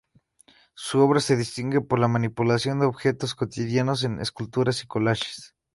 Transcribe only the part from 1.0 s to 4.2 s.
obra se distingue por la manipulación de objetos cotidianos en